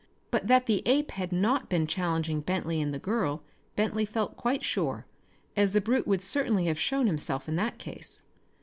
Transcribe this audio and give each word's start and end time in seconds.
But 0.31 0.47
that 0.47 0.65
the 0.65 0.81
ape 0.87 1.11
had 1.11 1.31
not 1.31 1.69
been 1.69 1.85
challenging 1.85 2.41
Bentley 2.41 2.81
and 2.81 2.91
the 2.91 2.97
girl 2.97 3.43
Bentley 3.75 4.03
felt 4.03 4.35
quite 4.35 4.63
sure, 4.63 5.05
as 5.55 5.73
the 5.73 5.79
brute 5.79 6.07
would 6.07 6.23
certainly 6.23 6.65
have 6.65 6.79
shown 6.79 7.05
himself 7.05 7.47
in 7.47 7.55
that 7.57 7.77
case. 7.77 8.23